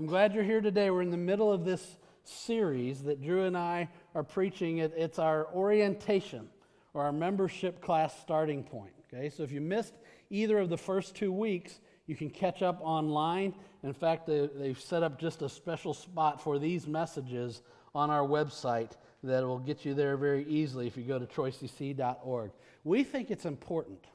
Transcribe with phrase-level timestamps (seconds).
[0.00, 0.88] I'm glad you're here today.
[0.88, 4.78] We're in the middle of this series that Drew and I are preaching.
[4.78, 6.48] It's our orientation
[6.94, 8.94] or our membership class starting point.
[9.12, 9.92] Okay, so if you missed
[10.30, 13.52] either of the first two weeks, you can catch up online.
[13.82, 17.60] In fact, they, they've set up just a special spot for these messages
[17.94, 18.92] on our website
[19.22, 22.52] that will get you there very easily if you go to troycc.org.
[22.84, 24.06] We think it's important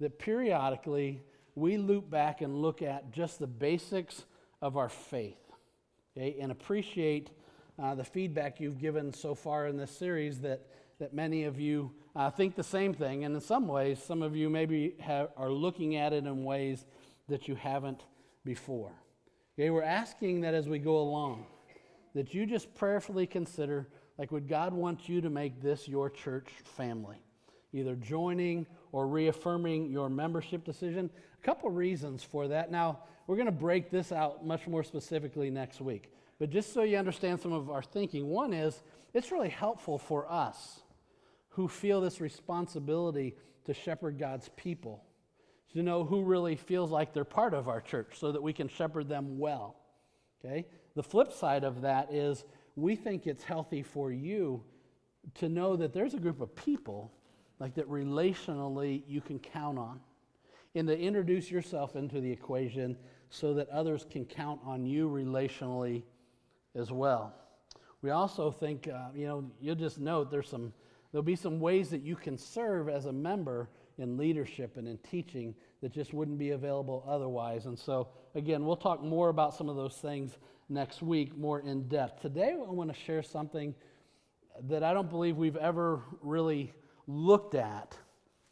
[0.00, 1.22] that periodically
[1.54, 4.24] we loop back and look at just the basics
[4.60, 5.48] of our faith
[6.18, 7.30] okay, and appreciate
[7.78, 10.66] uh, the feedback you've given so far in this series that,
[10.98, 13.24] that many of you uh, think the same thing.
[13.24, 16.84] And in some ways, some of you maybe have, are looking at it in ways
[17.28, 18.04] that you haven't
[18.44, 18.92] before.
[19.54, 21.46] Okay, we're asking that as we go along,
[22.14, 26.48] that you just prayerfully consider like, would God want you to make this your church
[26.64, 27.22] family?
[27.72, 31.10] Either joining or reaffirming your membership decision.
[31.40, 32.72] A couple reasons for that.
[32.72, 36.10] Now, we're going to break this out much more specifically next week.
[36.40, 38.82] But just so you understand some of our thinking, one is
[39.12, 40.80] it's really helpful for us
[41.50, 43.36] who feel this responsibility
[43.66, 45.04] to shepherd God's people
[45.74, 48.66] to know who really feels like they're part of our church so that we can
[48.66, 49.76] shepherd them well.
[50.42, 50.66] Okay?
[50.94, 54.62] The flip side of that is we think it's healthy for you
[55.34, 57.12] to know that there's a group of people
[57.58, 60.00] like that relationally you can count on
[60.74, 62.96] and to introduce yourself into the equation
[63.30, 66.02] so that others can count on you relationally
[66.74, 67.34] as well.
[68.02, 70.72] We also think, uh, you know, you'll just note there's some,
[71.10, 73.68] there'll be some ways that you can serve as a member
[73.98, 77.66] in leadership and in teaching that just wouldn't be available otherwise.
[77.66, 81.88] And so, again, we'll talk more about some of those things next week, more in
[81.88, 82.22] depth.
[82.22, 83.74] Today, I want to share something
[84.68, 86.72] that I don't believe we've ever really
[87.06, 87.96] looked at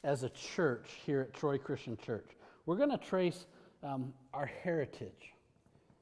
[0.02, 2.30] as a church here at Troy Christian Church.
[2.64, 3.46] We're going to trace
[3.86, 5.32] um, our heritage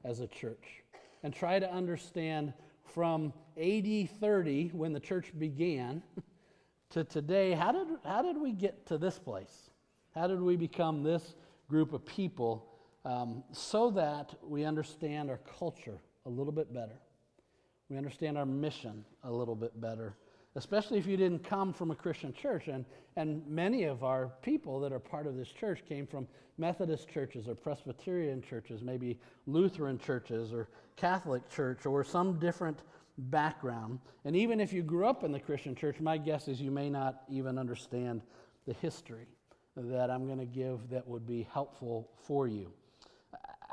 [0.03, 0.83] as a church
[1.23, 6.01] and try to understand from AD 30, when the church began,
[6.91, 9.69] to today, how did, how did we get to this place?
[10.13, 11.35] How did we become this
[11.67, 12.67] group of people
[13.03, 16.99] um, so that we understand our culture a little bit better?
[17.89, 20.15] We understand our mission a little bit better,
[20.55, 22.67] especially if you didn't come from a Christian church.
[22.67, 22.85] And,
[23.15, 26.27] and many of our people that are part of this church came from
[26.57, 32.79] Methodist churches or Presbyterian churches, maybe Lutheran churches or Catholic church or some different
[33.17, 33.99] background.
[34.23, 36.89] And even if you grew up in the Christian church, my guess is you may
[36.89, 38.21] not even understand
[38.65, 39.27] the history
[39.75, 42.71] that I'm going to give that would be helpful for you.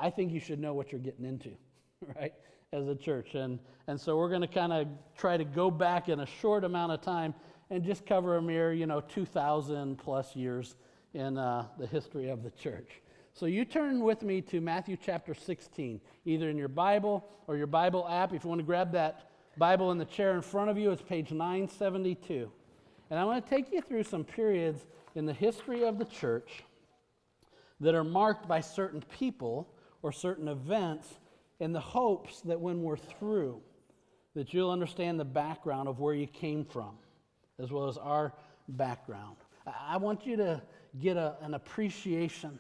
[0.00, 1.50] I think you should know what you're getting into,
[2.16, 2.32] right,
[2.72, 3.34] as a church.
[3.34, 6.64] And, and so we're going to kind of try to go back in a short
[6.64, 7.34] amount of time
[7.70, 10.76] and just cover a mere, you know, 2,000 plus years
[11.12, 13.02] in uh, the history of the church.
[13.34, 17.66] So you turn with me to Matthew chapter 16, either in your Bible or your
[17.66, 18.32] Bible app.
[18.32, 21.02] If you want to grab that Bible in the chair in front of you, it's
[21.02, 22.50] page 972.
[23.10, 26.62] And I want to take you through some periods in the history of the church
[27.80, 29.68] that are marked by certain people
[30.02, 31.08] or certain events
[31.62, 33.60] in the hopes that when we're through,
[34.34, 36.98] that you'll understand the background of where you came from,
[37.60, 38.34] as well as our
[38.66, 39.36] background.
[39.64, 40.60] I want you to
[40.98, 42.58] get a, an appreciation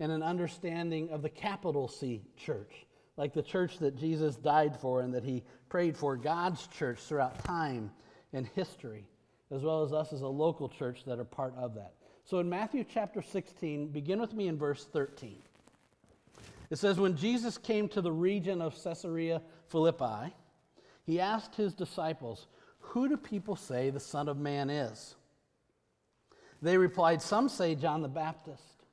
[0.00, 2.86] and an understanding of the capital C church,
[3.18, 7.44] like the church that Jesus died for and that he prayed for, God's church throughout
[7.44, 7.90] time
[8.32, 9.04] and history,
[9.50, 11.92] as well as us as a local church that are part of that.
[12.24, 15.42] So in Matthew chapter 16, begin with me in verse 13.
[16.70, 20.34] It says, When Jesus came to the region of Caesarea Philippi,
[21.04, 22.46] he asked his disciples,
[22.80, 25.14] Who do people say the Son of Man is?
[26.60, 28.84] They replied, Some say John the Baptist,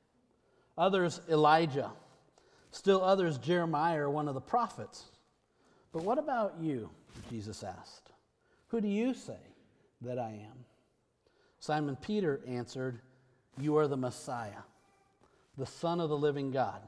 [0.78, 1.90] others Elijah,
[2.70, 5.04] still others Jeremiah one of the prophets.
[5.92, 6.90] But what about you?
[7.30, 8.10] Jesus asked.
[8.68, 9.38] Who do you say
[10.02, 10.64] that I am?
[11.58, 13.00] Simon Peter answered,
[13.58, 14.62] You are the Messiah,
[15.56, 16.80] the Son of the living God.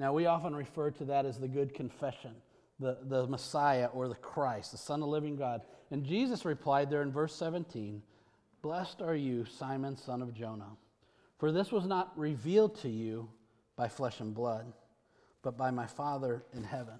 [0.00, 2.32] Now, we often refer to that as the good confession,
[2.78, 5.60] the, the Messiah or the Christ, the Son of the living God.
[5.90, 8.00] And Jesus replied there in verse 17,
[8.62, 10.70] Blessed are you, Simon, son of Jonah,
[11.38, 13.28] for this was not revealed to you
[13.76, 14.72] by flesh and blood,
[15.42, 16.96] but by my Father in heaven.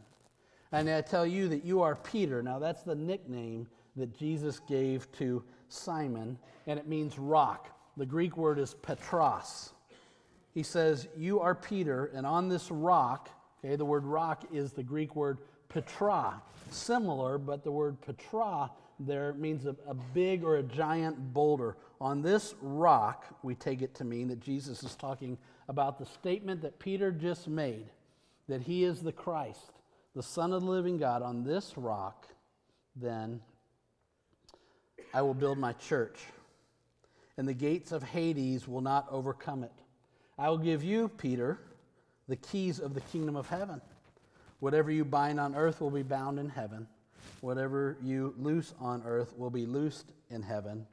[0.71, 2.43] And I tell you that you are Peter.
[2.43, 3.67] Now, that's the nickname
[3.97, 7.75] that Jesus gave to Simon, and it means rock.
[7.97, 9.73] The Greek word is petros.
[10.53, 13.31] He says, You are Peter, and on this rock,
[13.65, 15.39] okay, the word rock is the Greek word
[15.69, 16.43] petra.
[16.71, 21.77] Similar, but the word petra there means a, a big or a giant boulder.
[22.01, 25.39] On this rock, we take it to mean that Jesus is talking
[25.69, 27.87] about the statement that Peter just made
[28.51, 29.73] that he is the Christ,
[30.15, 32.27] the Son of the living God, on this rock,
[32.97, 33.41] then
[35.15, 36.19] I will build my church,
[37.37, 39.73] and the gates of Hades will not overcome it.
[40.41, 41.59] I will give you, Peter,
[42.27, 43.83] the keys of the kingdom of heaven.
[44.61, 46.89] Whatever you bind on earth will be bound in heaven.
[47.43, 50.87] Whatever you loose on earth will be loosed in heaven.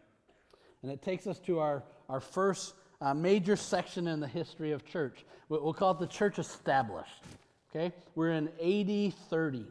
[0.84, 4.86] And it takes us to our, our first uh, major section in the history of
[4.86, 5.24] church.
[5.48, 7.24] We'll call it the church established.
[7.72, 7.96] Okay?
[8.16, 9.66] We're in AD 30.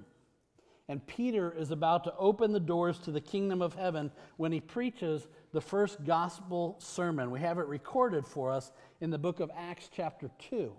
[0.88, 4.60] And Peter is about to open the doors to the kingdom of heaven when he
[4.60, 7.30] preaches the first gospel sermon.
[7.30, 10.72] We have it recorded for us in the book of Acts, chapter 2.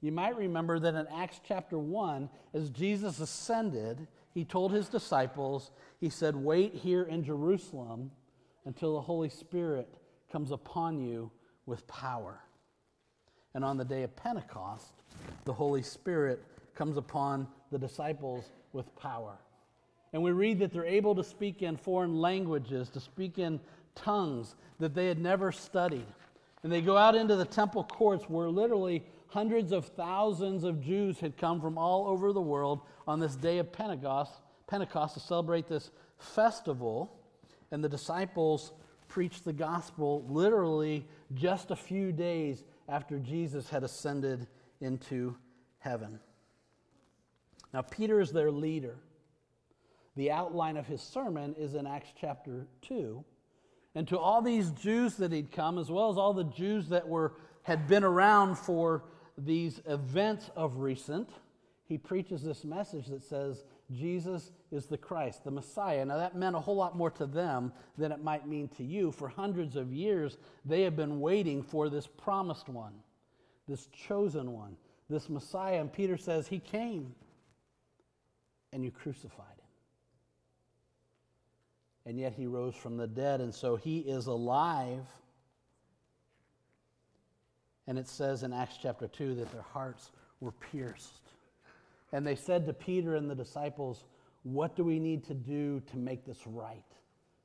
[0.00, 5.70] You might remember that in Acts chapter 1, as Jesus ascended, he told his disciples,
[6.00, 8.10] He said, Wait here in Jerusalem
[8.64, 9.88] until the Holy Spirit
[10.30, 11.30] comes upon you
[11.64, 12.40] with power.
[13.54, 14.92] And on the day of Pentecost,
[15.44, 16.42] the Holy Spirit
[16.74, 19.38] comes upon the disciples with power.
[20.14, 23.58] And we read that they're able to speak in foreign languages, to speak in
[23.96, 26.06] tongues that they had never studied.
[26.62, 31.18] And they go out into the temple courts where literally hundreds of thousands of Jews
[31.18, 34.32] had come from all over the world on this day of Pentecost,
[34.68, 37.12] Pentecost to celebrate this festival.
[37.72, 38.72] And the disciples
[39.08, 44.46] preached the gospel literally just a few days after Jesus had ascended
[44.80, 45.34] into
[45.80, 46.20] heaven.
[47.72, 48.96] Now, Peter is their leader.
[50.16, 53.24] The outline of his sermon is in Acts chapter 2.
[53.94, 57.06] And to all these Jews that he'd come, as well as all the Jews that
[57.06, 59.04] were, had been around for
[59.38, 61.28] these events of recent,
[61.86, 66.04] he preaches this message that says, Jesus is the Christ, the Messiah.
[66.04, 69.12] Now, that meant a whole lot more to them than it might mean to you.
[69.12, 72.94] For hundreds of years, they have been waiting for this promised one,
[73.68, 74.76] this chosen one,
[75.10, 75.80] this Messiah.
[75.80, 77.14] And Peter says, He came
[78.72, 79.53] and you crucified.
[82.06, 85.06] And yet he rose from the dead, and so he is alive.
[87.86, 90.10] And it says in Acts chapter 2 that their hearts
[90.40, 91.20] were pierced.
[92.12, 94.04] And they said to Peter and the disciples,
[94.42, 96.84] What do we need to do to make this right,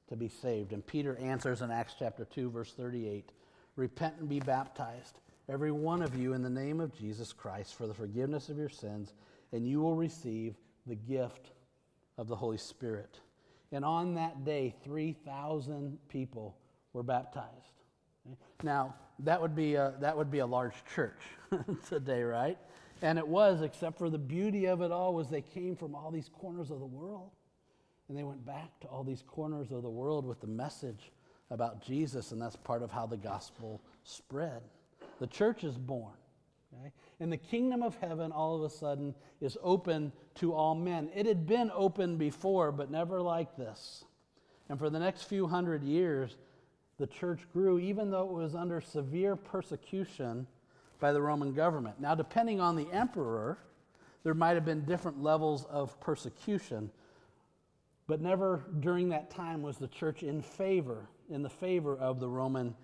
[0.09, 0.73] to be saved?
[0.73, 3.31] And Peter answers in Acts chapter 2, verse 38
[3.75, 7.87] Repent and be baptized, every one of you, in the name of Jesus Christ, for
[7.87, 9.13] the forgiveness of your sins,
[9.53, 11.51] and you will receive the gift
[12.17, 13.19] of the Holy Spirit.
[13.71, 16.57] And on that day, 3,000 people
[16.93, 17.45] were baptized.
[18.63, 21.19] Now, that would be a, that would be a large church
[21.89, 22.57] today, right?
[23.01, 26.11] And it was, except for the beauty of it all was they came from all
[26.11, 27.31] these corners of the world.
[28.07, 31.11] And they went back to all these corners of the world with the message
[31.51, 34.61] about Jesus, and that's part of how the gospel spread.
[35.19, 36.13] The church is born.
[36.79, 36.91] Okay?
[37.19, 41.09] And the kingdom of heaven all of a sudden is open to all men.
[41.13, 44.05] It had been open before, but never like this.
[44.69, 46.37] And for the next few hundred years,
[46.97, 50.45] the church grew, even though it was under severe persecution
[50.99, 51.99] by the Roman government.
[51.99, 53.57] Now, depending on the emperor,
[54.23, 56.91] there might have been different levels of persecution,
[58.05, 62.27] but never during that time was the church in favor, in the favor of the
[62.27, 62.75] Roman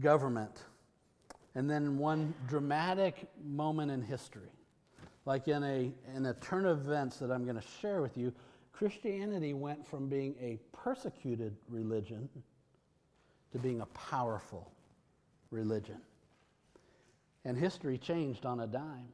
[0.00, 0.64] government.
[1.54, 4.52] And then one dramatic moment in history,
[5.26, 8.32] like in a, in a turn of events that I'm going to share with you,
[8.72, 12.28] Christianity went from being a persecuted religion
[13.52, 14.70] to being a powerful
[15.50, 16.00] religion.
[17.44, 19.08] And history changed on a dime.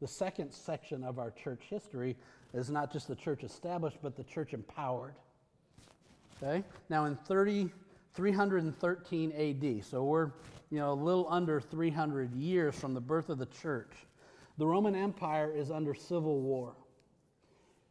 [0.00, 2.16] The second section of our church history
[2.52, 5.14] is not just the church established, but the church empowered.
[6.42, 6.62] Okay?
[6.90, 7.70] Now, in 30,
[8.14, 10.30] 313 AD, so we're
[10.70, 13.92] you know, a little under 300 years from the birth of the church,
[14.58, 16.74] the Roman Empire is under civil war.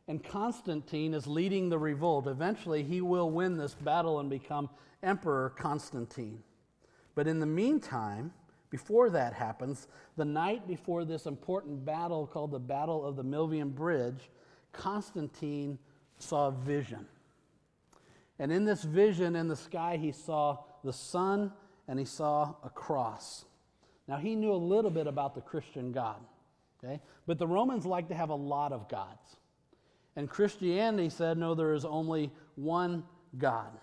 [0.07, 2.27] And Constantine is leading the revolt.
[2.27, 4.69] Eventually, he will win this battle and become
[5.01, 6.43] Emperor Constantine.
[7.15, 8.33] But in the meantime,
[8.69, 9.87] before that happens,
[10.17, 14.29] the night before this important battle called the Battle of the Milvian Bridge,
[14.71, 15.77] Constantine
[16.17, 17.05] saw a vision.
[18.43, 21.53] And in this vision in the sky, he saw the sun
[21.87, 23.45] and he saw a cross.
[24.05, 26.19] Now, he knew a little bit about the Christian God,
[26.83, 26.99] okay?
[27.25, 29.37] But the Romans like to have a lot of gods.
[30.17, 33.05] And Christianity said, no, there is only one
[33.37, 33.79] God.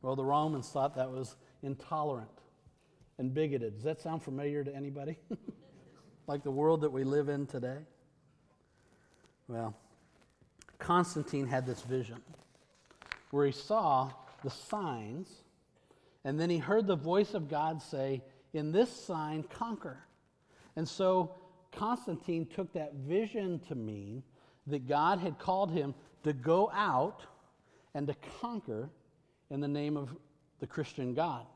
[0.00, 1.34] Well, the Romans thought that was
[1.64, 2.30] intolerant
[3.18, 3.74] and bigoted.
[3.74, 5.18] Does that sound familiar to anybody?
[6.28, 7.78] like the world that we live in today?
[9.48, 9.74] Well,
[10.78, 12.22] Constantine had this vision
[13.32, 14.10] where he saw
[14.44, 15.28] the signs,
[16.22, 18.22] and then he heard the voice of God say,
[18.52, 20.04] In this sign, conquer.
[20.76, 21.34] And so
[21.72, 24.22] Constantine took that vision to mean
[24.66, 27.22] that God had called him to go out
[27.94, 28.90] and to conquer
[29.50, 30.14] in the name of
[30.60, 31.46] the Christian God.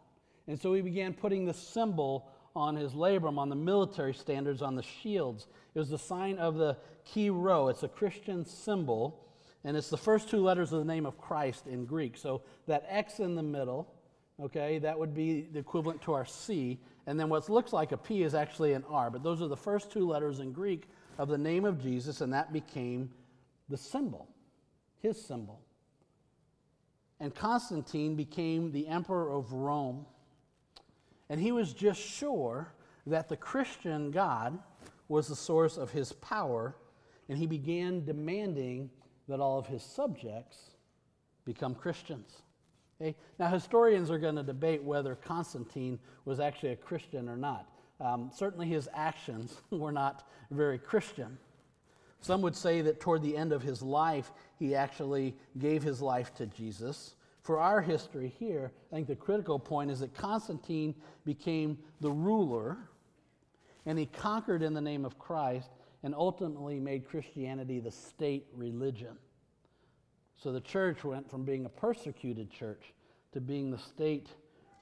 [0.49, 4.75] And so he began putting the symbol on his labarum, on the military standards, on
[4.77, 5.47] the shields.
[5.75, 6.79] It was the sign of the
[7.13, 7.69] chi rho.
[7.69, 9.26] It's a Christian symbol,
[9.67, 12.17] and it's the first two letters of the name of Christ in Greek.
[12.17, 13.93] So that X in the middle,
[14.41, 16.79] okay, that would be the equivalent to our C.
[17.09, 19.11] And then what looks like a P is actually an R.
[19.11, 22.33] But those are the first two letters in Greek of the name of Jesus, and
[22.33, 23.11] that became
[23.69, 24.29] the symbol,
[25.03, 25.61] his symbol.
[27.19, 30.07] And Constantine became the emperor of Rome.
[31.29, 32.73] And he was just sure
[33.05, 34.61] that the Christian God
[35.09, 36.77] was the source of his power,
[37.29, 38.91] and he began demanding
[39.29, 40.59] that all of his subjects
[41.45, 42.43] become Christians.
[43.01, 43.15] Okay?
[43.39, 47.69] Now, historians are going to debate whether Constantine was actually a Christian or not.
[48.01, 51.39] Um, certainly, his actions were not very Christian.
[52.21, 56.35] Some would say that toward the end of his life, he actually gave his life
[56.35, 57.15] to Jesus.
[57.43, 62.79] For our history here, I think the critical point is that Constantine became the ruler
[63.87, 65.71] and he conquered in the name of Christ
[66.03, 69.17] and ultimately made Christianity the state religion.
[70.37, 72.93] So the church went from being a persecuted church
[73.33, 74.29] to being the state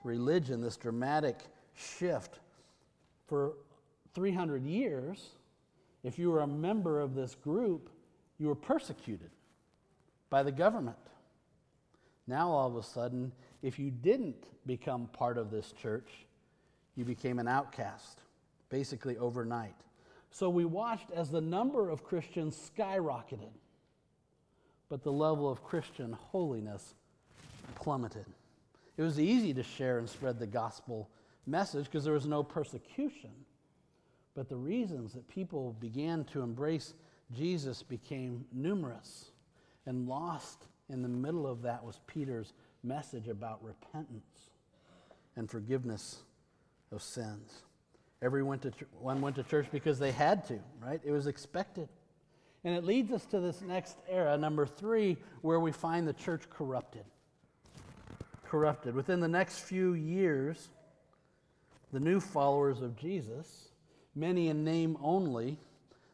[0.03, 1.39] religion, this dramatic
[1.75, 2.41] shift.
[3.27, 3.55] For
[4.15, 5.31] 300 years,
[6.03, 7.91] if you were a member of this group,
[8.39, 9.31] you were persecuted
[10.29, 10.99] by the government.
[12.27, 16.09] Now, all of a sudden, if you didn't become part of this church,
[16.97, 18.21] you became an outcast,
[18.69, 19.75] basically overnight.
[20.35, 23.53] So we watched as the number of Christians skyrocketed,
[24.89, 26.95] but the level of Christian holiness
[27.77, 28.27] plummeted.
[28.97, 31.09] It was easy to share and spread the gospel
[31.47, 33.31] message because there was no persecution.
[34.35, 36.95] But the reasons that people began to embrace
[37.33, 39.31] Jesus became numerous.
[39.87, 44.51] And lost in the middle of that was Peter's message about repentance
[45.37, 46.25] and forgiveness
[46.91, 47.63] of sins.
[48.25, 51.01] Everyone went to, one went to church because they had to, right?
[51.05, 51.89] It was expected.
[52.65, 56.49] And it leads us to this next era, number three, where we find the church
[56.49, 57.05] corrupted.
[58.47, 58.95] Corrupted.
[58.95, 60.71] Within the next few years,
[61.93, 63.69] the new followers of Jesus
[64.15, 65.59] many in name only,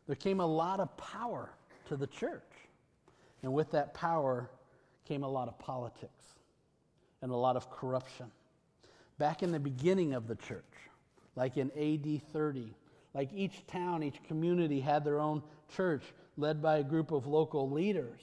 [0.06, 1.50] there came a lot of power
[1.86, 2.42] to the church.
[3.42, 4.50] And with that power
[5.06, 6.24] came a lot of politics
[7.22, 8.26] and a lot of corruption.
[9.18, 10.64] Back in the beginning of the church,
[11.40, 12.74] like in AD 30,
[13.14, 15.42] like each town, each community had their own
[15.74, 16.02] church
[16.36, 18.20] led by a group of local leaders.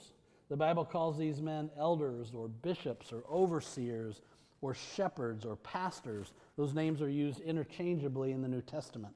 [0.49, 4.21] The Bible calls these men elders or bishops or overseers
[4.61, 6.31] or shepherds or pastors.
[6.57, 9.15] Those names are used interchangeably in the New Testament.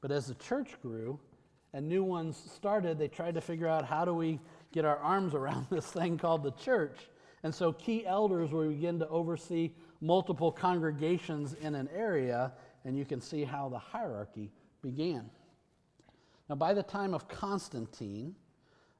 [0.00, 1.18] But as the church grew
[1.72, 4.38] and new ones started, they tried to figure out how do we
[4.72, 7.00] get our arms around this thing called the church.
[7.42, 12.52] And so key elders will begin to oversee multiple congregations in an area,
[12.84, 14.50] and you can see how the hierarchy
[14.82, 15.30] began.
[16.48, 18.34] Now, by the time of Constantine,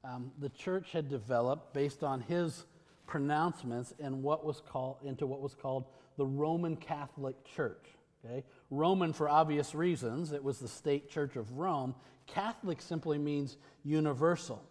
[0.03, 2.65] um, the church had developed based on his
[3.05, 5.85] pronouncements in what was called into what was called
[6.17, 7.85] the Roman Catholic Church.
[8.23, 8.43] Okay?
[8.69, 11.93] Roman for obvious reasons, it was the state church of Rome.
[12.25, 14.63] Catholic simply means universal.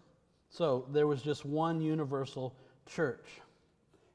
[0.48, 3.26] So there was just one universal church.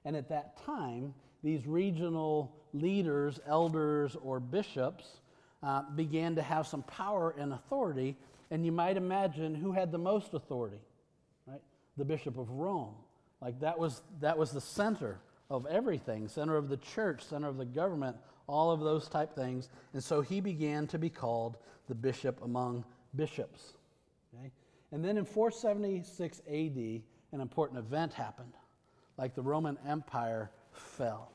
[0.06, 5.06] And at that time, these regional leaders, elders, or bishops
[5.64, 8.16] uh, began to have some power and authority.
[8.52, 10.82] And you might imagine who had the most authority,
[11.48, 11.62] right?
[11.98, 12.94] The Bishop of Rome.
[13.42, 15.20] Like that was, that was the center
[15.50, 19.70] of everything, center of the church, center of the government, all of those type things.
[19.94, 21.58] And so he began to be called
[21.88, 22.86] the bishop among
[23.16, 23.74] bishops.
[24.34, 24.52] Okay?
[24.92, 28.54] And then in 476 AD, an important event happened.
[29.18, 31.32] Like the Roman Empire fell.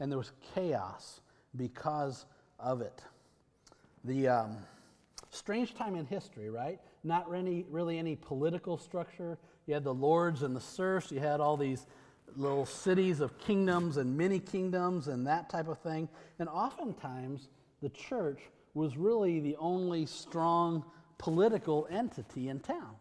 [0.00, 1.20] And there was chaos
[1.56, 2.26] because
[2.58, 3.02] of it.
[4.04, 4.56] The um,
[5.30, 6.80] strange time in history, right?
[7.04, 9.38] Not really, really any political structure.
[9.66, 11.10] You had the lords and the serfs.
[11.12, 11.86] You had all these
[12.36, 16.08] little cities of kingdoms and mini kingdoms and that type of thing.
[16.38, 17.48] And oftentimes,
[17.82, 18.40] the church
[18.74, 20.84] was really the only strong
[21.18, 22.94] political entity in town.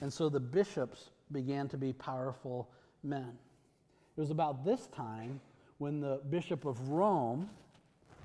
[0.00, 2.70] And so the bishops began to be powerful
[3.02, 3.38] men.
[4.16, 5.40] It was about this time
[5.78, 7.48] when the Bishop of Rome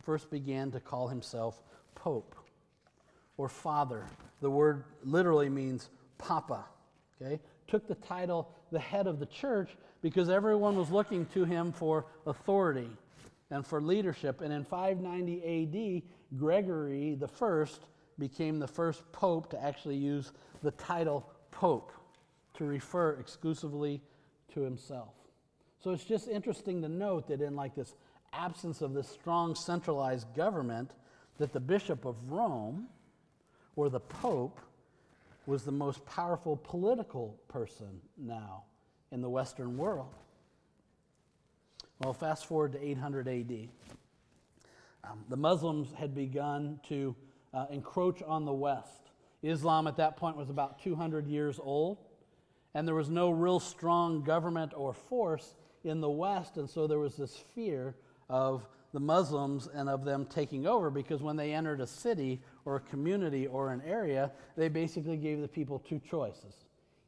[0.04, 1.62] first began to call himself
[1.96, 2.36] Pope
[3.38, 4.06] or Father.
[4.42, 6.66] The word literally means Papa.
[7.22, 7.40] Okay?
[7.68, 9.70] Took the title the head of the church
[10.02, 12.90] because everyone was looking to him for authority
[13.52, 14.42] and for leadership.
[14.42, 17.82] And in 590 AD, Gregory First
[18.20, 20.32] became the first pope to actually use
[20.64, 21.92] the title pope
[22.56, 24.02] to refer exclusively
[24.56, 25.14] to himself.
[25.84, 27.94] So it's just interesting to note that in like this
[28.34, 30.92] absence of this strong centralized government,
[31.38, 32.88] that the bishop of Rome
[33.76, 34.60] or the pope
[35.46, 38.64] was the most powerful political person now
[39.12, 40.16] in the Western world.
[42.00, 43.70] Well, fast forward to 800 AD.
[45.04, 47.16] Um, the Muslims had begun to
[47.54, 49.12] uh, encroach on the West.
[49.44, 52.00] Islam at that point was about 200 years old,
[52.76, 55.56] and there was no real strong government or force
[55.86, 57.96] in the West, and so there was this fear
[58.30, 62.76] of the Muslims and of them taking over because when they entered a city or
[62.76, 66.54] a community or an area, they basically gave the people two choices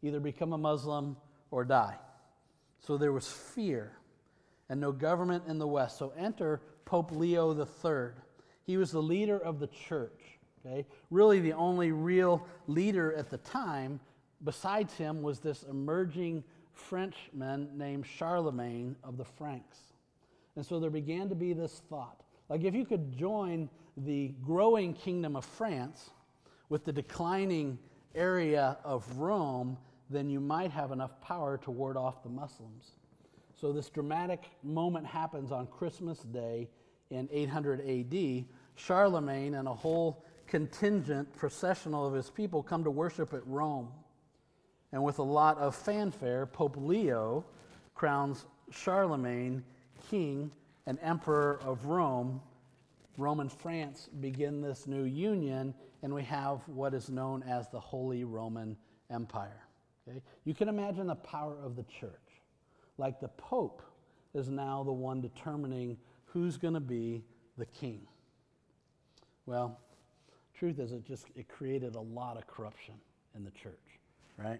[0.03, 1.17] either become a Muslim
[1.49, 1.97] or die.
[2.79, 3.91] So there was fear
[4.69, 5.97] and no government in the West.
[5.97, 8.11] So enter Pope Leo III.
[8.63, 10.85] He was the leader of the church, okay?
[11.09, 13.99] Really the only real leader at the time
[14.43, 19.79] besides him was this emerging Frenchman named Charlemagne of the Franks.
[20.55, 24.93] And so there began to be this thought like, if you could join the growing
[24.93, 26.11] kingdom of France
[26.69, 27.77] with the declining
[28.15, 29.77] area of Rome,
[30.09, 32.91] then you might have enough power to ward off the Muslims.
[33.59, 36.69] So, this dramatic moment happens on Christmas Day
[37.09, 38.45] in 800 AD.
[38.75, 43.89] Charlemagne and a whole contingent processional of his people come to worship at Rome.
[44.91, 47.45] And with a lot of fanfare, Pope Leo
[47.93, 49.63] crowns Charlemagne
[50.09, 50.51] king
[50.85, 52.41] and emperor of Rome.
[53.17, 57.79] Rome and France begin this new union, and we have what is known as the
[57.79, 58.77] Holy Roman
[59.09, 59.63] Empire.
[60.07, 60.21] Okay?
[60.45, 62.11] You can imagine the power of the church.
[62.97, 63.81] Like the Pope
[64.33, 67.23] is now the one determining who's going to be
[67.57, 68.01] the king.
[69.45, 69.79] Well,
[70.53, 72.95] truth is, it just it created a lot of corruption
[73.35, 73.99] in the church,
[74.37, 74.59] right?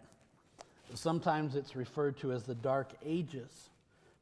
[0.94, 3.70] Sometimes it's referred to as the Dark Ages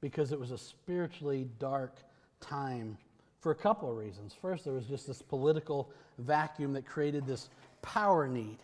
[0.02, 1.96] because it was a spiritually dark
[2.42, 2.98] time
[3.40, 4.34] for a couple of reasons.
[4.42, 7.50] First, there was just this political vacuum that created this
[7.82, 8.58] power need,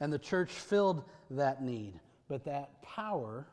[0.00, 1.94] and the church filled that need.
[2.28, 3.46] But that power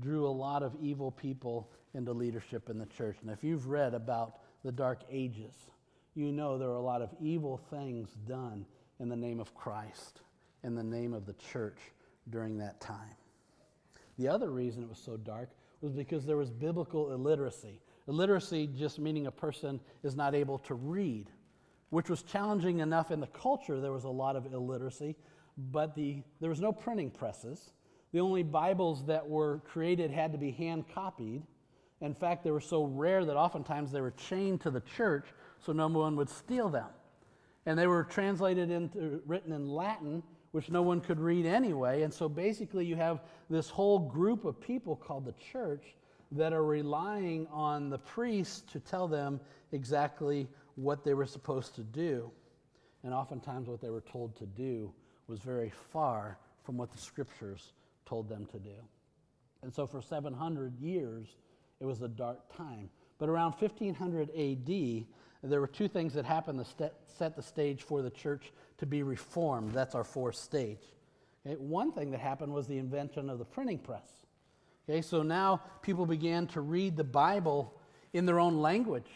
[0.00, 3.16] drew a lot of evil people into leadership in the church.
[3.22, 5.54] And if you've read about the Dark Ages,
[6.14, 8.66] you know there are a lot of evil things done
[9.00, 10.20] in the name of Christ,
[10.62, 11.78] in the name of the church
[12.30, 13.16] during that time.
[14.18, 17.80] The other reason it was so dark was because there was biblical illiteracy.
[18.08, 21.30] Illiteracy just meaning a person is not able to read,
[21.90, 23.80] which was challenging enough in the culture.
[23.80, 25.16] There was a lot of illiteracy,
[25.56, 27.72] but the, there was no printing presses.
[28.12, 31.42] The only Bibles that were created had to be hand copied.
[32.00, 35.26] In fact, they were so rare that oftentimes they were chained to the church
[35.64, 36.88] so no one would steal them.
[37.64, 40.22] And they were translated into written in Latin
[40.56, 42.00] which no one could read anyway.
[42.00, 45.84] And so basically, you have this whole group of people called the church
[46.32, 49.38] that are relying on the priests to tell them
[49.72, 52.30] exactly what they were supposed to do.
[53.04, 54.90] And oftentimes, what they were told to do
[55.28, 57.74] was very far from what the scriptures
[58.06, 58.80] told them to do.
[59.62, 61.36] And so, for 700 years,
[61.80, 62.88] it was a dark time.
[63.18, 65.04] But around 1500 AD,
[65.48, 69.02] there were two things that happened to set the stage for the church to be
[69.02, 69.72] reformed.
[69.72, 70.82] That's our fourth stage.
[71.46, 71.56] Okay?
[71.56, 74.08] One thing that happened was the invention of the printing press.
[74.88, 77.74] Okay, so now people began to read the Bible
[78.12, 79.10] in their own language.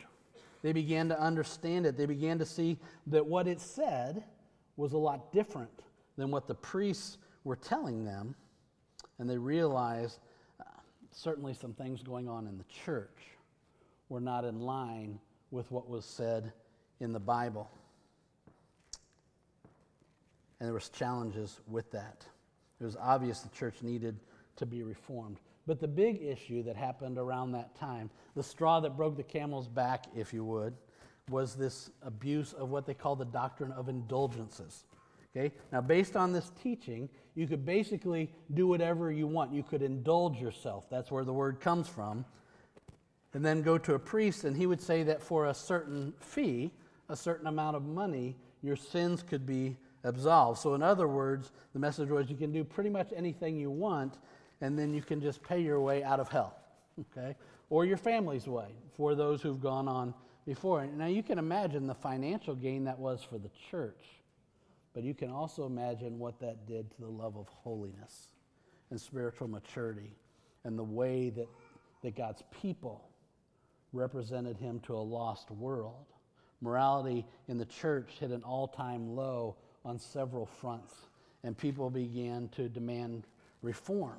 [0.63, 1.97] They began to understand it.
[1.97, 4.25] They began to see that what it said
[4.77, 5.85] was a lot different
[6.17, 8.35] than what the priests were telling them.
[9.19, 10.19] And they realized
[10.61, 10.65] uh,
[11.13, 13.17] certainly some things going on in the church
[14.09, 15.19] were not in line
[15.51, 16.53] with what was said
[17.01, 17.71] in the Bible.
[20.59, 22.25] And there was challenges with that.
[22.81, 24.19] It was obvious the church needed
[24.57, 25.39] to be reformed.
[25.67, 29.69] But the big issue that happened around that time, the straw that broke the camel's
[29.69, 30.75] back, if you would,
[31.29, 34.85] was this abuse of what they call the doctrine of indulgences.
[35.37, 35.55] Okay?
[35.71, 39.53] Now, based on this teaching, you could basically do whatever you want.
[39.53, 40.91] You could indulge yourself.
[40.91, 42.25] That's where the word comes from
[43.33, 46.73] and then go to a priest, and he would say that for a certain fee,
[47.09, 50.59] a certain amount of money, your sins could be absolved.
[50.59, 54.19] So, in other words, the message was you can do pretty much anything you want,
[54.61, 56.57] and then you can just pay your way out of hell,
[57.17, 57.37] okay?
[57.69, 60.13] Or your family's way for those who've gone on
[60.45, 60.85] before.
[60.87, 64.05] Now, you can imagine the financial gain that was for the church,
[64.93, 68.33] but you can also imagine what that did to the love of holiness
[68.91, 70.17] and spiritual maturity
[70.65, 71.47] and the way that,
[72.03, 73.10] that God's people
[73.93, 76.07] represented him to a lost world,
[76.61, 80.95] Morality in the church hit an all time low on several fronts,
[81.43, 83.27] and people began to demand
[83.63, 84.19] reform.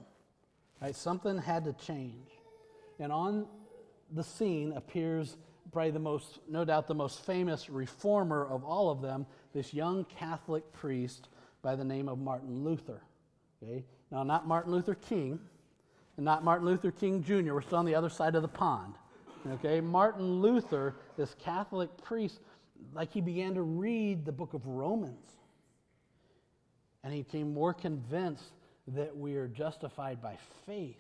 [0.82, 0.96] Right?
[0.96, 2.30] Something had to change.
[3.00, 3.46] And on
[4.12, 5.38] the scene appears
[5.72, 10.04] probably the most, no doubt, the most famous reformer of all of them, this young
[10.06, 11.30] Catholic priest
[11.62, 13.04] by the name of Martin Luther.
[13.62, 13.86] Okay?
[14.12, 15.40] Now, not Martin Luther King,
[16.18, 18.96] and not Martin Luther King Jr., we're still on the other side of the pond.
[19.50, 19.82] Okay?
[19.82, 22.40] Martin Luther, this Catholic priest,
[22.94, 25.30] like he began to read the book of Romans,
[27.04, 28.54] and he became more convinced
[28.88, 30.98] that we are justified by faith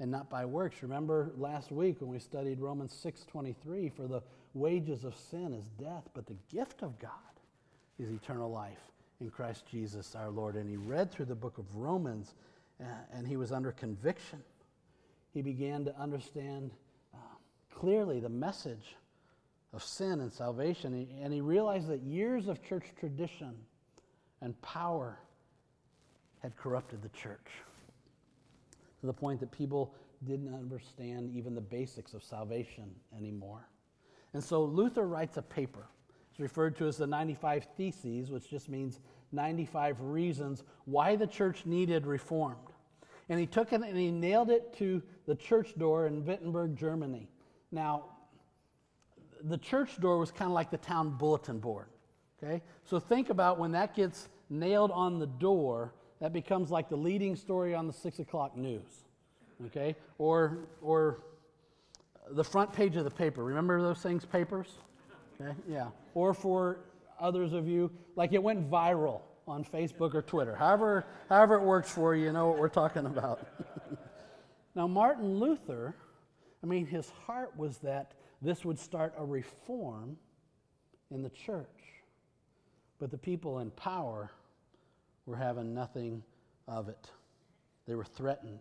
[0.00, 0.82] and not by works.
[0.82, 4.22] Remember last week when we studied Romans 6:23 for the
[4.54, 7.12] wages of sin is death, but the gift of God
[7.98, 8.90] is eternal life
[9.20, 10.56] in Christ Jesus our Lord.
[10.56, 12.34] And he read through the book of Romans
[12.80, 14.42] uh, and he was under conviction.
[15.32, 16.72] He began to understand
[17.82, 18.94] clearly the message
[19.72, 21.08] of sin and salvation.
[21.20, 23.56] And he realized that years of church tradition
[24.40, 25.18] and power
[26.42, 27.48] had corrupted the church
[29.00, 33.66] to the point that people didn't understand even the basics of salvation anymore.
[34.32, 35.88] And so Luther writes a paper.
[36.30, 39.00] It's referred to as the 95 Theses, which just means
[39.32, 42.58] 95 reasons why the church needed reformed.
[43.28, 47.28] And he took it and he nailed it to the church door in Wittenberg, Germany.
[47.72, 48.04] Now,
[49.42, 51.86] the church door was kind of like the town bulletin board.
[52.42, 52.62] Okay?
[52.84, 57.34] So think about when that gets nailed on the door, that becomes like the leading
[57.34, 59.04] story on the six o'clock news.
[59.66, 59.96] Okay?
[60.18, 61.22] Or, or
[62.30, 63.42] the front page of the paper.
[63.42, 64.68] Remember those things, papers?
[65.40, 65.54] Okay?
[65.68, 65.88] Yeah.
[66.14, 66.78] Or for
[67.18, 70.54] others of you, like it went viral on Facebook or Twitter.
[70.54, 73.46] However, however it works for you, you know what we're talking about.
[74.74, 75.94] now, Martin Luther,
[76.62, 80.16] I mean, his heart was that this would start a reform
[81.10, 81.66] in the church.
[82.98, 84.30] But the people in power
[85.26, 86.22] were having nothing
[86.68, 87.10] of it.
[87.86, 88.60] They were threatened.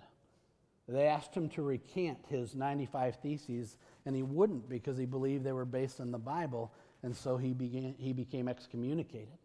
[0.88, 5.52] They asked him to recant his 95 theses, and he wouldn't because he believed they
[5.52, 9.38] were based on the Bible, and so he, began, he became excommunicated.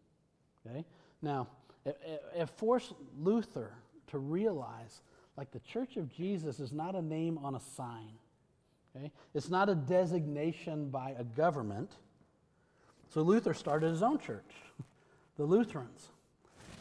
[0.65, 0.83] Okay?
[1.21, 1.47] Now,
[1.85, 1.97] it,
[2.35, 3.71] it forced Luther
[4.07, 5.01] to realize
[5.37, 8.13] like the Church of Jesus is not a name on a sign.
[8.97, 9.11] Okay?
[9.33, 11.91] It's not a designation by a government.
[13.09, 14.51] So Luther started his own church,
[15.37, 16.09] the Lutherans.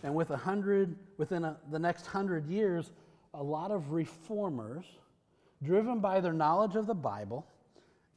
[0.02, 2.92] And with a hundred, within a, the next hundred years,
[3.34, 4.84] a lot of reformers,
[5.62, 7.46] driven by their knowledge of the Bible,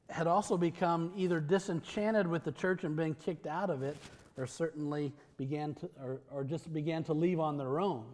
[0.10, 3.96] had also become either disenchanted with the church and been kicked out of it,
[4.38, 8.06] or certainly began to, or, or just began to leave on their own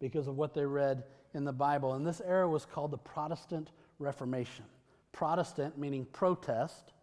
[0.00, 1.94] because of what they read in the Bible.
[1.94, 4.64] And this era was called the Protestant Reformation.
[5.22, 6.94] Protestant meaning protest,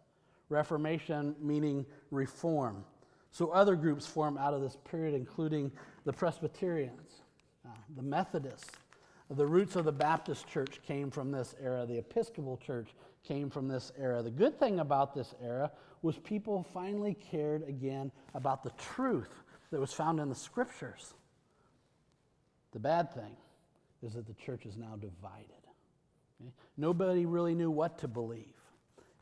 [0.50, 2.84] Reformation meaning reform.
[3.30, 5.72] So other groups form out of this period, including
[6.04, 7.22] the Presbyterians,
[7.64, 8.72] uh, the Methodists.
[9.30, 11.86] The roots of the Baptist church came from this era.
[11.86, 12.88] The Episcopal church
[13.26, 14.22] came from this era.
[14.22, 15.70] The good thing about this era
[16.02, 19.32] was people finally cared again about the truth
[19.70, 21.14] that was found in the scriptures.
[22.72, 23.34] The bad thing
[24.02, 25.59] is that the church is now divided.
[26.40, 26.52] Okay?
[26.76, 28.54] Nobody really knew what to believe.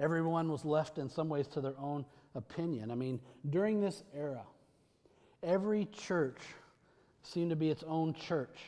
[0.00, 2.04] Everyone was left in some ways to their own
[2.34, 2.90] opinion.
[2.90, 4.44] I mean, during this era,
[5.42, 6.40] every church
[7.22, 8.58] seemed to be its own church.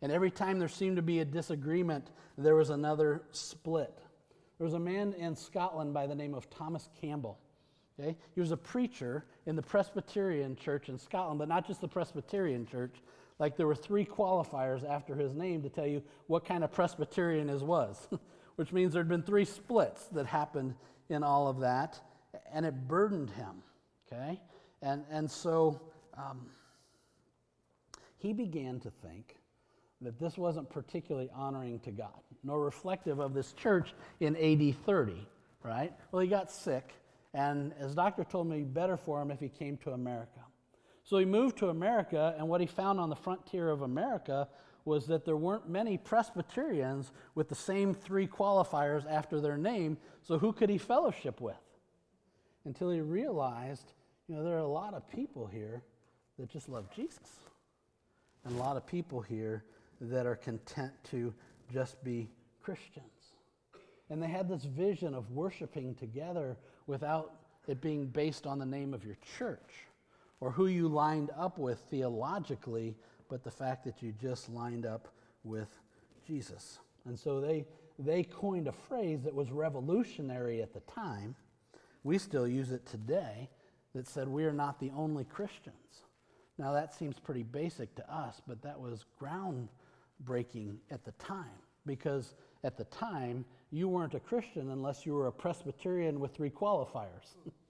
[0.00, 3.96] And every time there seemed to be a disagreement, there was another split.
[4.58, 7.38] There was a man in Scotland by the name of Thomas Campbell.
[7.98, 8.16] Okay?
[8.34, 12.66] He was a preacher in the Presbyterian church in Scotland, but not just the Presbyterian
[12.66, 12.96] church.
[13.42, 17.48] Like there were three qualifiers after his name to tell you what kind of Presbyterian
[17.48, 18.06] his was,
[18.54, 20.76] which means there'd been three splits that happened
[21.08, 21.98] in all of that,
[22.52, 23.64] and it burdened him.
[24.06, 24.40] Okay?
[24.80, 25.80] And, and so
[26.16, 26.46] um,
[28.16, 29.38] he began to think
[30.02, 35.26] that this wasn't particularly honoring to God, nor reflective of this church in AD 30,
[35.64, 35.92] right?
[36.12, 36.94] Well, he got sick,
[37.34, 40.42] and his doctor told me better for him if he came to America.
[41.04, 44.48] So he moved to America, and what he found on the frontier of America
[44.84, 50.38] was that there weren't many Presbyterians with the same three qualifiers after their name, so
[50.38, 51.56] who could he fellowship with?
[52.64, 53.92] Until he realized,
[54.28, 55.82] you know, there are a lot of people here
[56.38, 57.40] that just love Jesus,
[58.44, 59.64] and a lot of people here
[60.00, 61.32] that are content to
[61.72, 62.28] just be
[62.60, 63.06] Christians.
[64.10, 67.34] And they had this vision of worshiping together without
[67.66, 69.86] it being based on the name of your church
[70.42, 72.96] or who you lined up with theologically,
[73.28, 75.06] but the fact that you just lined up
[75.44, 75.68] with
[76.26, 76.80] Jesus.
[77.06, 77.64] And so they,
[77.96, 81.36] they coined a phrase that was revolutionary at the time,
[82.02, 83.48] we still use it today,
[83.94, 86.02] that said we are not the only Christians.
[86.58, 91.54] Now, that seems pretty basic to us, but that was groundbreaking at the time
[91.86, 96.50] because at the time, you weren't a Christian unless you were a Presbyterian with three
[96.50, 97.36] qualifiers.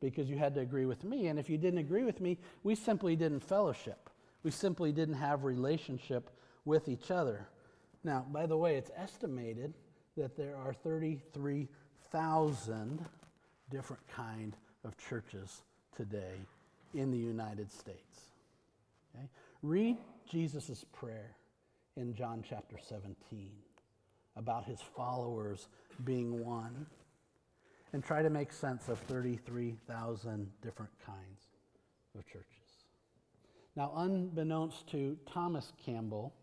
[0.00, 1.28] because you had to agree with me.
[1.28, 4.10] And if you didn't agree with me, we simply didn't fellowship.
[4.42, 6.28] We simply didn't have relationship
[6.64, 7.48] with each other.
[8.04, 9.74] Now, by the way, it's estimated
[10.16, 13.04] that there are 33,000
[13.70, 15.62] different kind of churches
[15.96, 16.36] today
[16.94, 18.30] in the United States.
[19.14, 19.28] Okay?
[19.62, 19.96] Read
[20.30, 21.34] Jesus' prayer
[21.96, 23.50] in John chapter 17
[24.36, 25.66] about his followers
[26.04, 26.86] being one
[27.96, 31.48] and try to make sense of 33,000 different kinds
[32.14, 32.84] of churches.
[33.74, 36.34] Now, unbeknownst to Thomas Campbell,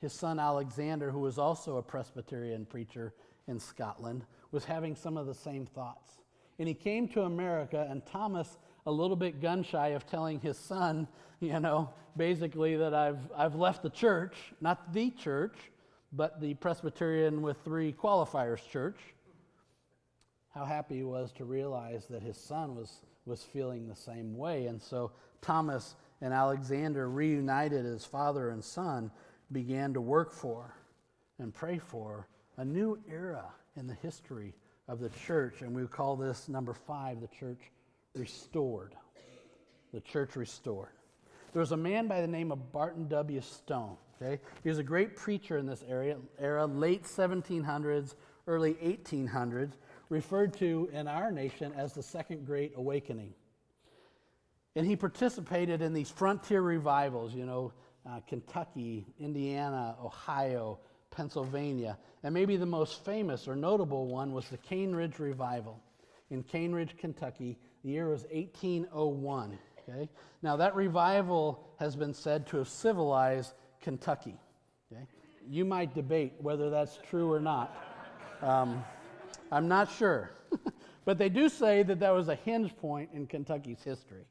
[0.00, 3.14] his son Alexander, who was also a Presbyterian preacher
[3.46, 6.10] in Scotland, was having some of the same thoughts.
[6.58, 10.58] And he came to America, and Thomas, a little bit gun shy of telling his
[10.58, 11.06] son,
[11.38, 15.56] you know, basically that I've, I've left the church, not the church,
[16.12, 18.98] but the Presbyterian with three qualifiers church,
[20.56, 24.66] how happy he was to realize that his son was, was feeling the same way.
[24.66, 29.10] And so Thomas and Alexander, reunited as father and son,
[29.52, 30.74] began to work for
[31.38, 33.44] and pray for a new era
[33.76, 34.54] in the history
[34.88, 35.60] of the church.
[35.60, 37.60] And we call this number five the church
[38.14, 38.94] restored.
[39.92, 40.88] The church restored.
[41.52, 43.42] There was a man by the name of Barton W.
[43.42, 43.98] Stone.
[44.22, 44.40] Okay?
[44.62, 48.14] He was a great preacher in this area, era, late 1700s,
[48.46, 49.72] early 1800s
[50.08, 53.32] referred to in our nation as the Second Great Awakening.
[54.74, 57.72] And he participated in these frontier revivals, you know,
[58.08, 60.78] uh, Kentucky, Indiana, Ohio,
[61.10, 61.98] Pennsylvania.
[62.22, 65.80] And maybe the most famous or notable one was the Cane Ridge Revival
[66.30, 67.58] in Cane Ridge, Kentucky.
[67.84, 69.58] The year was 1801.
[69.88, 70.08] Okay?
[70.42, 74.36] Now, that revival has been said to have civilized Kentucky.
[74.92, 75.02] Okay?
[75.48, 77.76] You might debate whether that's true or not.
[78.42, 78.84] Um,
[79.50, 80.30] I'm not sure.
[81.04, 84.24] but they do say that that was a hinge point in Kentucky's history,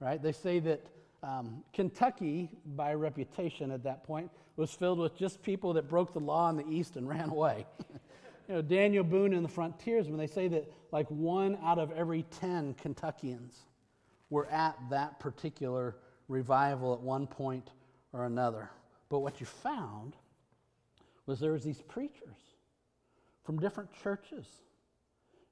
[0.00, 0.22] right?
[0.22, 0.86] They say that
[1.22, 6.20] um, Kentucky, by reputation at that point, was filled with just people that broke the
[6.20, 7.66] law in the East and ran away.
[8.48, 11.90] you know, Daniel Boone and the Frontiers, when they say that like one out of
[11.92, 13.54] every 10 Kentuckians
[14.30, 15.96] were at that particular
[16.28, 17.70] revival at one point
[18.12, 18.70] or another.
[19.08, 20.16] But what you found
[21.26, 22.53] was there was these preachers
[23.44, 24.46] from different churches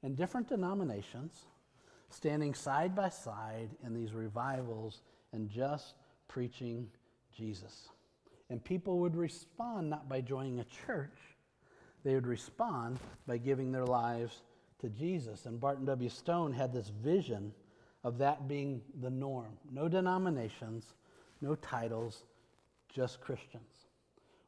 [0.02, 1.44] and different denominations
[2.10, 5.02] standing side by side in these revivals
[5.32, 5.94] and just
[6.28, 6.88] preaching
[7.36, 7.88] Jesus.
[8.50, 11.18] And people would respond not by joining a church,
[12.04, 14.42] they would respond by giving their lives
[14.80, 15.46] to Jesus.
[15.46, 16.10] And Barton W.
[16.10, 17.52] Stone had this vision
[18.04, 20.94] of that being the norm no denominations,
[21.40, 22.24] no titles,
[22.92, 23.81] just Christians.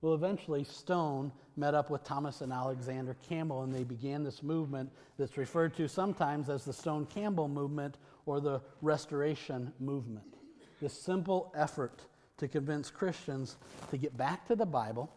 [0.04, 4.92] Well, eventually, Stone met up with Thomas and Alexander Campbell, and they began this movement
[5.16, 10.36] that's referred to sometimes as the Stone Campbell movement or the Restoration movement.
[10.78, 12.02] This simple effort
[12.36, 13.56] to convince Christians
[13.90, 15.10] to get back to the Bible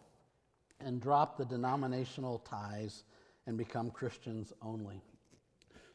[0.80, 3.04] and drop the denominational ties
[3.46, 5.02] and become Christians only.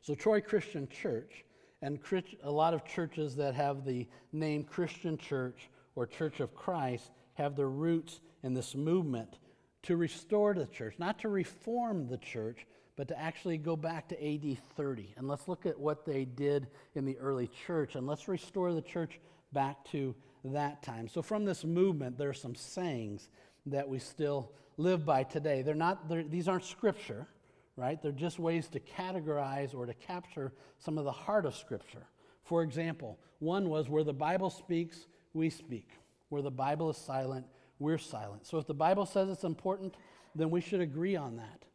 [0.03, 1.47] So, Troy Christian Church
[1.81, 1.99] and
[2.43, 7.57] a lot of churches that have the name Christian Church or Church of Christ have
[7.57, 9.39] their roots in this movement
[9.83, 12.67] to restore the church, not to reform the church,
[12.97, 15.15] but to actually go back to AD 30.
[15.17, 18.83] And let's look at what they did in the early church and let's restore the
[18.83, 19.19] church
[19.53, 20.15] back to
[20.45, 21.09] that time.
[21.09, 23.29] So, from this movement, there are some sayings
[23.67, 25.63] that we still live by today.
[25.63, 27.29] They're not, they're, these aren't scripture,
[27.77, 28.01] right?
[28.03, 32.07] They're just ways to categorize or to capture some of the heart of scripture.
[32.45, 35.89] For example, one was where the Bible speaks, we speak.
[36.33, 37.45] Where the Bible is silent,
[37.79, 38.47] we're silent.
[38.47, 39.97] So if the Bible says it's important,
[40.35, 41.67] then we should agree on that.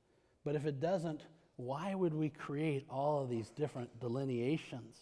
[0.43, 1.21] But if it doesn't,
[1.57, 4.97] why would we create all of these different delineations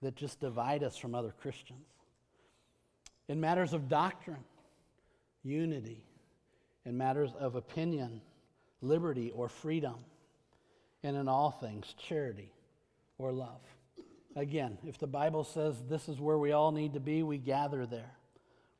[0.00, 1.84] that just divide us from other Christians?
[3.28, 4.44] In matters of doctrine,
[5.42, 6.02] unity,
[6.86, 8.22] in matters of opinion,
[8.80, 9.96] liberty or freedom,
[11.02, 12.50] and in all things, charity
[13.18, 13.60] or love.
[14.36, 17.84] Again, if the Bible says this is where we all need to be, we gather
[17.84, 18.15] there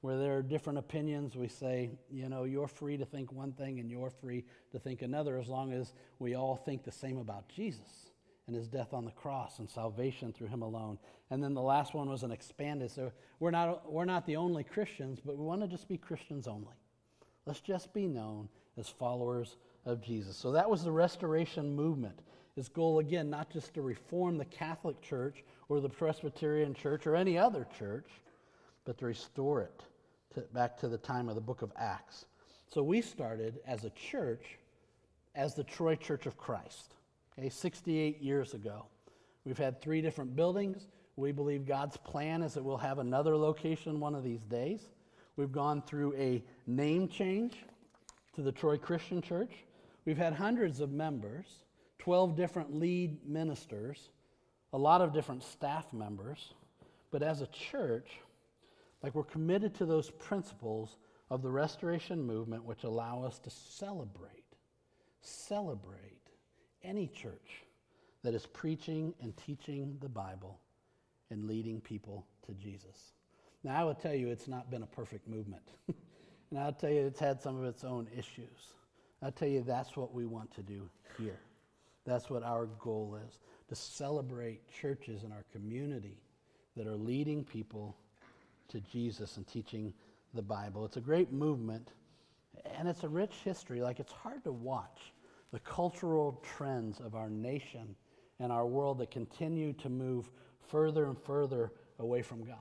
[0.07, 3.81] where there are different opinions, we say, you know, you're free to think one thing
[3.81, 7.49] and you're free to think another as long as we all think the same about
[7.49, 8.13] Jesus
[8.47, 10.97] and his death on the cross and salvation through him alone.
[11.31, 12.93] And then the last one was an expanded.
[12.93, 16.47] So we're not, we're not the only Christians, but we want to just be Christians
[16.47, 16.77] only.
[17.45, 20.37] Let's just be known as followers of Jesus.
[20.37, 22.21] So that was the restoration movement.
[22.55, 27.17] Its goal, again, not just to reform the Catholic Church or the Presbyterian Church or
[27.17, 28.07] any other church,
[28.85, 29.83] but to restore it
[30.35, 32.27] to, back to the time of the book of Acts.
[32.73, 34.59] So we started as a church
[35.35, 36.95] as the Troy Church of Christ,
[37.39, 38.87] okay, 68 years ago.
[39.45, 40.87] We've had three different buildings.
[41.17, 44.81] We believe God's plan is that we'll have another location one of these days.
[45.37, 47.55] We've gone through a name change
[48.35, 49.53] to the Troy Christian Church.
[50.05, 51.47] We've had hundreds of members,
[51.99, 54.11] 12 different lead ministers,
[54.73, 56.55] a lot of different staff members.
[57.11, 58.09] But as a church,
[59.03, 60.97] like we're committed to those principles
[61.31, 64.45] of the restoration movement which allow us to celebrate,
[65.21, 66.23] celebrate
[66.83, 67.65] any church
[68.23, 70.59] that is preaching and teaching the Bible
[71.31, 73.13] and leading people to Jesus.
[73.65, 75.63] Now, I will tell you, it's not been a perfect movement.
[76.51, 78.73] and I'll tell you, it's had some of its own issues.
[79.23, 81.41] I'll tell you, that's what we want to do here.
[82.05, 86.19] That's what our goal is to celebrate churches in our community
[86.77, 87.97] that are leading people
[88.69, 89.93] to Jesus and teaching
[90.35, 90.85] the Bible.
[90.85, 91.89] It's a great movement,
[92.77, 93.81] and it's a rich history.
[93.81, 95.13] Like, it's hard to watch
[95.53, 97.95] the cultural trends of our nation
[98.39, 100.31] and our world that continue to move
[100.69, 102.57] further and further away from God.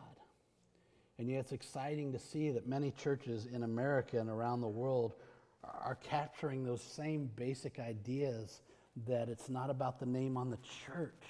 [1.18, 5.16] And yet, it's exciting to see that many churches in America and around the world
[5.64, 8.62] are capturing those same basic ideas
[9.08, 11.24] that it's not about the name on the church,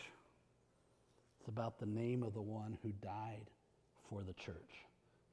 [1.40, 3.50] it's about the name of the one who died
[4.10, 4.86] for the church,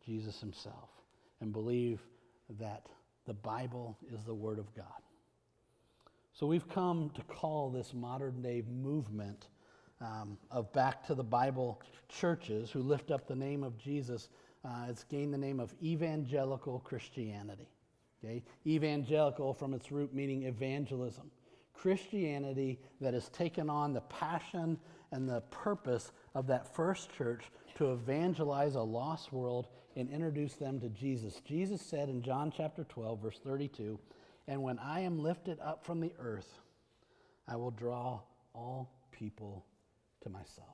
[0.05, 0.91] Jesus himself,
[1.41, 2.01] and believe
[2.59, 2.87] that
[3.27, 4.87] the Bible is the Word of God.
[6.33, 9.49] So we've come to call this modern day movement
[10.01, 14.29] um, of back to the Bible churches who lift up the name of Jesus.
[14.65, 17.69] Uh, it's gained the name of evangelical Christianity.
[18.25, 18.43] Okay?
[18.67, 21.31] Evangelical from its root meaning evangelism.
[21.75, 24.79] Christianity that has taken on the passion
[25.13, 27.45] and the purpose of that first church
[27.77, 31.41] to evangelize a lost world and introduce them to Jesus.
[31.45, 33.99] Jesus said in John chapter 12, verse 32,
[34.49, 36.59] And when I am lifted up from the earth,
[37.47, 38.21] I will draw
[38.55, 39.65] all people
[40.23, 40.69] to myself.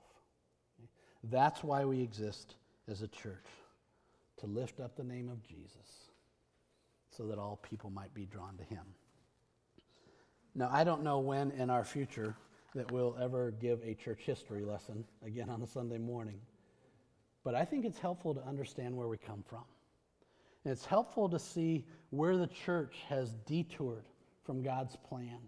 [1.24, 2.55] That's why we exist
[2.88, 3.46] as a church,
[4.38, 6.09] to lift up the name of Jesus
[7.11, 8.85] so that all people might be drawn to him.
[10.55, 12.37] Now, I don't know when in our future
[12.75, 16.41] that we'll ever give a church history lesson again on a Sunday morning.
[17.45, 19.65] But I think it's helpful to understand where we come from.
[20.65, 24.05] And it's helpful to see where the church has detoured
[24.45, 25.39] from God's plan.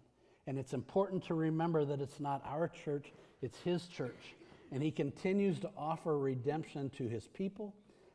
[0.47, 4.35] And it's important to remember that it's not our church, it's His church.
[4.73, 7.75] And He continues to offer redemption to His people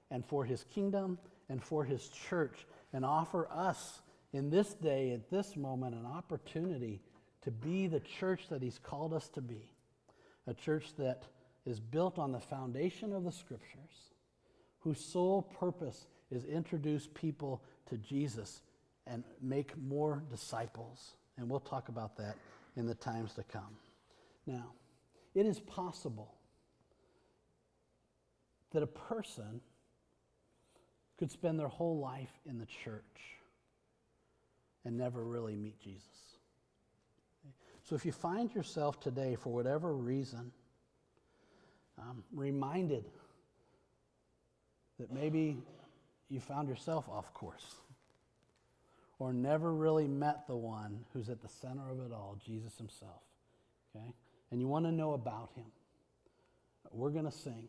[0.10, 4.02] and for His kingdom and for His church and offer us
[4.34, 7.02] in this day, at this moment, an opportunity
[7.46, 9.72] to be the church that He's called us to be.
[10.48, 11.24] A church that
[11.66, 14.12] is built on the foundation of the Scriptures,
[14.80, 18.62] whose sole purpose is introduce people to Jesus
[19.08, 21.14] and make more disciples.
[21.38, 22.36] And we'll talk about that
[22.76, 23.78] in the times to come.
[24.46, 24.74] Now,
[25.34, 26.34] it is possible
[28.72, 29.62] that a person
[31.18, 33.04] could spend their whole life in the church
[34.84, 36.35] and never really meet Jesus.
[37.86, 40.52] So if you find yourself today, for whatever reason,
[42.00, 43.06] um, reminded
[45.00, 45.58] that maybe
[46.30, 47.76] you found yourself off course
[49.20, 53.22] or never really met the one who's at the center of it all, Jesus himself.
[53.96, 54.14] Okay?
[54.52, 55.66] And you want to know about him.
[56.92, 57.68] We're going to sing.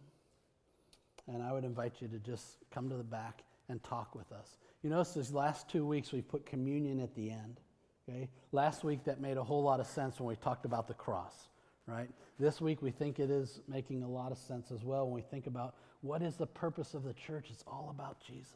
[1.29, 4.57] And I would invite you to just come to the back and talk with us.
[4.83, 7.61] You notice these last two weeks we've put communion at the end.
[8.09, 8.29] Okay?
[8.53, 11.49] Last week that made a whole lot of sense when we talked about the cross,
[11.87, 12.09] right?
[12.39, 15.23] This week we think it is making a lot of sense as well when we
[15.23, 17.49] think about what is the purpose of the church.
[17.51, 18.53] It's all about Jesus.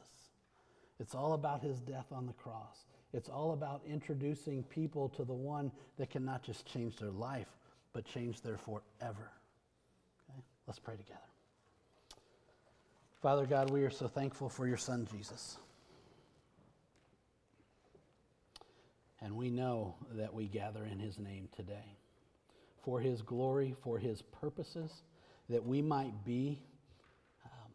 [1.00, 2.84] It's all about his death on the cross.
[3.12, 7.48] It's all about introducing people to the one that can not just change their life,
[7.92, 9.32] but change their forever.
[10.30, 10.42] Okay?
[10.66, 11.18] Let's pray together.
[13.20, 15.58] Father God, we are so thankful for your son, Jesus.
[19.22, 21.96] And we know that we gather in his name today
[22.84, 24.90] for his glory, for his purposes,
[25.48, 26.62] that we might be
[27.44, 27.72] um,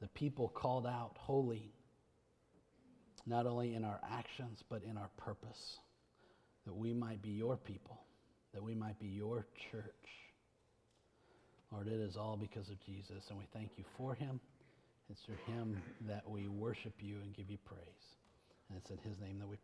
[0.00, 1.72] the people called out holy,
[3.26, 5.78] not only in our actions, but in our purpose,
[6.64, 8.00] that we might be your people,
[8.54, 9.84] that we might be your church.
[11.72, 14.40] Lord, it is all because of Jesus, and we thank you for him.
[15.10, 17.80] It's through him that we worship you and give you praise.
[18.68, 19.62] And it's in his name that we pray.